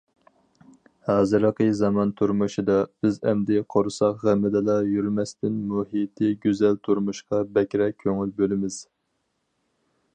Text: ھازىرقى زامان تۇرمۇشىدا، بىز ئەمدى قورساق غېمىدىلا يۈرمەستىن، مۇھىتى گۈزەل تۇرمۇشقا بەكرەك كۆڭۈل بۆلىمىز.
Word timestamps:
ھازىرقى 1.07 1.65
زامان 1.81 2.13
تۇرمۇشىدا، 2.21 2.77
بىز 3.05 3.19
ئەمدى 3.31 3.59
قورساق 3.75 4.23
غېمىدىلا 4.29 4.77
يۈرمەستىن، 4.95 5.59
مۇھىتى 5.73 6.31
گۈزەل 6.47 6.81
تۇرمۇشقا 6.87 7.43
بەكرەك 7.59 8.01
كۆڭۈل 8.07 8.33
بۆلىمىز. 8.41 8.79